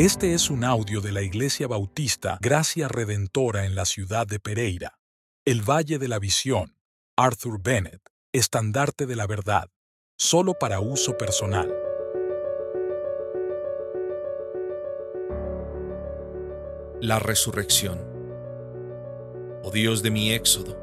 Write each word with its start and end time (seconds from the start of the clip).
Este 0.00 0.32
es 0.32 0.48
un 0.48 0.62
audio 0.62 1.00
de 1.00 1.10
la 1.10 1.22
Iglesia 1.22 1.66
Bautista 1.66 2.38
Gracia 2.40 2.86
Redentora 2.86 3.66
en 3.66 3.74
la 3.74 3.84
ciudad 3.84 4.28
de 4.28 4.38
Pereira, 4.38 5.00
el 5.44 5.68
Valle 5.68 5.98
de 5.98 6.06
la 6.06 6.20
Visión, 6.20 6.76
Arthur 7.16 7.60
Bennett, 7.60 8.00
estandarte 8.32 9.06
de 9.06 9.16
la 9.16 9.26
verdad, 9.26 9.68
solo 10.16 10.54
para 10.54 10.78
uso 10.78 11.18
personal. 11.18 11.74
La 17.00 17.18
resurrección. 17.18 17.98
Oh 19.64 19.72
Dios 19.72 20.04
de 20.04 20.12
mi 20.12 20.30
éxodo, 20.30 20.78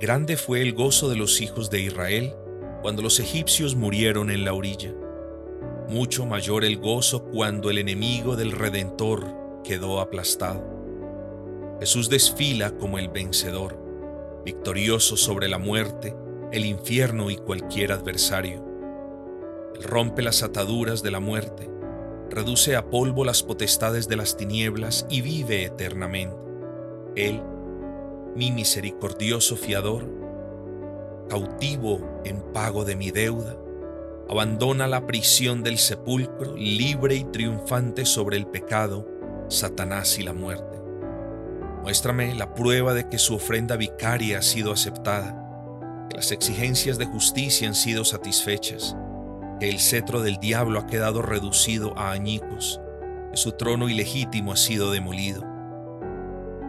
grande 0.00 0.36
fue 0.36 0.62
el 0.62 0.72
gozo 0.72 1.08
de 1.08 1.16
los 1.16 1.40
hijos 1.40 1.68
de 1.68 1.80
Israel 1.80 2.36
cuando 2.80 3.02
los 3.02 3.18
egipcios 3.18 3.74
murieron 3.74 4.30
en 4.30 4.44
la 4.44 4.52
orilla 4.52 4.94
mucho 5.90 6.24
mayor 6.24 6.64
el 6.64 6.78
gozo 6.78 7.24
cuando 7.24 7.68
el 7.68 7.76
enemigo 7.76 8.36
del 8.36 8.52
Redentor 8.52 9.26
quedó 9.64 10.00
aplastado. 10.00 10.62
Jesús 11.80 12.08
desfila 12.08 12.70
como 12.78 12.96
el 12.96 13.08
vencedor, 13.08 13.76
victorioso 14.44 15.16
sobre 15.16 15.48
la 15.48 15.58
muerte, 15.58 16.14
el 16.52 16.64
infierno 16.64 17.28
y 17.28 17.36
cualquier 17.36 17.90
adversario. 17.90 18.64
Él 19.74 19.82
rompe 19.82 20.22
las 20.22 20.44
ataduras 20.44 21.02
de 21.02 21.10
la 21.10 21.18
muerte, 21.18 21.68
reduce 22.30 22.76
a 22.76 22.88
polvo 22.88 23.24
las 23.24 23.42
potestades 23.42 24.06
de 24.06 24.14
las 24.14 24.36
tinieblas 24.36 25.06
y 25.10 25.22
vive 25.22 25.64
eternamente. 25.64 26.36
Él, 27.16 27.42
mi 28.36 28.52
misericordioso 28.52 29.56
fiador, 29.56 30.04
cautivo 31.28 32.20
en 32.24 32.40
pago 32.52 32.84
de 32.84 32.94
mi 32.94 33.10
deuda, 33.10 33.56
abandona 34.30 34.86
la 34.86 35.08
prisión 35.08 35.64
del 35.64 35.76
sepulcro, 35.76 36.56
libre 36.56 37.16
y 37.16 37.24
triunfante 37.24 38.06
sobre 38.06 38.36
el 38.36 38.46
pecado, 38.46 39.04
Satanás 39.48 40.20
y 40.20 40.22
la 40.22 40.32
muerte. 40.32 40.78
Muéstrame 41.82 42.36
la 42.36 42.54
prueba 42.54 42.94
de 42.94 43.08
que 43.08 43.18
su 43.18 43.34
ofrenda 43.34 43.74
vicaria 43.74 44.38
ha 44.38 44.42
sido 44.42 44.70
aceptada, 44.70 46.06
que 46.08 46.14
las 46.14 46.30
exigencias 46.30 46.96
de 46.96 47.06
justicia 47.06 47.66
han 47.66 47.74
sido 47.74 48.04
satisfechas, 48.04 48.96
que 49.58 49.68
el 49.68 49.80
cetro 49.80 50.22
del 50.22 50.36
diablo 50.36 50.78
ha 50.78 50.86
quedado 50.86 51.22
reducido 51.22 51.98
a 51.98 52.12
añicos, 52.12 52.80
que 53.32 53.36
su 53.36 53.50
trono 53.50 53.88
ilegítimo 53.88 54.52
ha 54.52 54.56
sido 54.56 54.92
demolido. 54.92 55.42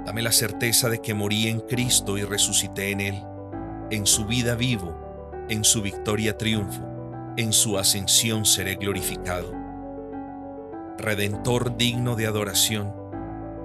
Dame 0.08 0.24
la 0.24 0.32
certeza 0.32 0.90
de 0.90 1.00
que 1.00 1.14
morí 1.14 1.48
en 1.48 1.60
Cristo 1.60 2.18
y 2.18 2.24
resucité 2.24 2.90
en 2.90 3.02
Él, 3.02 3.24
en 3.92 4.08
su 4.08 4.26
vida 4.26 4.56
vivo, 4.56 4.98
en 5.48 5.64
su 5.64 5.84
victoria 5.84 6.36
triunfo 6.40 6.91
en 7.38 7.54
su 7.54 7.78
ascensión 7.78 8.46
seré 8.46 8.76
glorificado. 8.76 9.54
Redentor 10.98 11.78
digno 11.78 12.16
de 12.16 12.28
adoración, 12.28 12.94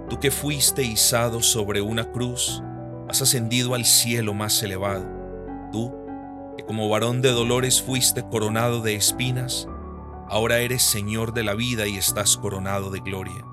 tú 0.08 0.20
que 0.20 0.30
fuiste 0.30 0.82
izado 0.82 1.42
sobre 1.42 1.80
una 1.80 2.10
cruz, 2.12 2.62
has 3.08 3.22
ascendido 3.22 3.74
al 3.74 3.84
cielo 3.84 4.34
más 4.34 4.62
elevado. 4.62 5.04
Tú, 5.72 5.92
que 6.56 6.64
como 6.64 6.88
varón 6.88 7.22
de 7.22 7.30
dolores 7.30 7.82
fuiste 7.82 8.26
coronado 8.28 8.80
de 8.80 8.94
espinas, 8.94 9.68
ahora 10.28 10.58
eres 10.58 10.82
Señor 10.82 11.34
de 11.34 11.42
la 11.42 11.54
vida 11.54 11.86
y 11.86 11.96
estás 11.96 12.36
coronado 12.36 12.90
de 12.90 13.00
gloria. 13.00 13.44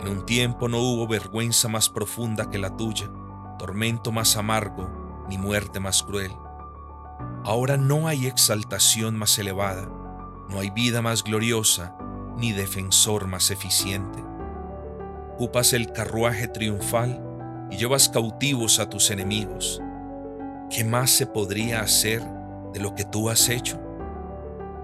En 0.00 0.08
un 0.08 0.24
tiempo 0.26 0.68
no 0.68 0.78
hubo 0.78 1.08
vergüenza 1.08 1.68
más 1.68 1.88
profunda 1.88 2.48
que 2.50 2.58
la 2.58 2.76
tuya, 2.76 3.10
tormento 3.58 4.12
más 4.12 4.36
amargo, 4.36 4.88
ni 5.28 5.38
muerte 5.38 5.80
más 5.80 6.04
cruel 6.04 6.32
Ahora 7.44 7.76
no 7.76 8.08
hay 8.08 8.26
exaltación 8.26 9.16
más 9.16 9.38
elevada, 9.38 9.88
no 10.48 10.60
hay 10.60 10.70
vida 10.70 11.02
más 11.02 11.22
gloriosa, 11.22 11.96
ni 12.36 12.52
defensor 12.52 13.26
más 13.26 13.50
eficiente. 13.50 14.22
Ocupas 15.34 15.72
el 15.72 15.92
carruaje 15.92 16.48
triunfal 16.48 17.22
y 17.70 17.76
llevas 17.76 18.08
cautivos 18.08 18.80
a 18.80 18.88
tus 18.88 19.10
enemigos. 19.10 19.80
¿Qué 20.70 20.84
más 20.84 21.10
se 21.10 21.26
podría 21.26 21.80
hacer 21.80 22.22
de 22.72 22.80
lo 22.80 22.94
que 22.94 23.04
tú 23.04 23.30
has 23.30 23.48
hecho? 23.48 23.80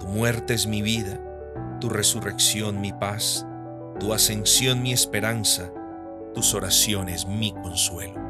Tu 0.00 0.06
muerte 0.06 0.54
es 0.54 0.66
mi 0.66 0.80
vida, 0.80 1.20
tu 1.80 1.88
resurrección 1.88 2.80
mi 2.80 2.92
paz, 2.92 3.46
tu 4.00 4.12
ascensión 4.12 4.82
mi 4.82 4.92
esperanza, 4.92 5.70
tus 6.34 6.54
oraciones 6.54 7.26
mi 7.26 7.52
consuelo. 7.52 8.23